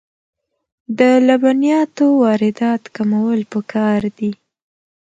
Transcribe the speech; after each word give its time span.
د 0.97 0.99
لبنیاتو 1.27 2.05
واردات 2.21 2.83
کمول 2.95 3.39
پکار 3.53 4.01
دي 4.17 4.31